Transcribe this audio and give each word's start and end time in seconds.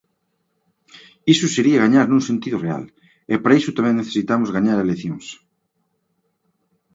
Iso 1.33 1.47
sería 1.55 1.83
gañar 1.85 2.05
nun 2.09 2.21
sentido 2.29 2.57
real 2.65 2.83
e 3.33 3.35
para 3.41 3.57
iso 3.59 3.75
tamén 3.77 3.95
necesitamos 3.97 4.53
gañar 4.55 4.77
eleccións. 4.79 5.25